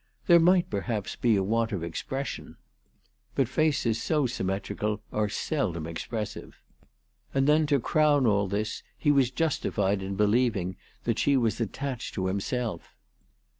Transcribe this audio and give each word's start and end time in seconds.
There 0.25 0.39
might 0.39 0.67
perhaps 0.71 1.15
be 1.15 1.35
a 1.35 1.43
want 1.43 1.71
of 1.71 1.83
expression; 1.83 2.57
but 3.35 3.47
faces 3.47 4.01
so 4.01 4.25
symmetrical 4.25 5.03
are 5.11 5.29
seldom 5.29 5.85
expressive. 5.85 6.59
And 7.35 7.45
then, 7.45 7.67
to 7.67 7.79
crown 7.79 8.25
all 8.25 8.47
this, 8.47 8.81
he 8.97 9.11
was 9.11 9.29
justified 9.29 10.01
in 10.01 10.15
believing 10.15 10.75
that 11.03 11.19
she 11.19 11.37
was 11.37 11.61
attached 11.61 12.15
to 12.15 12.25
himself. 12.25 12.95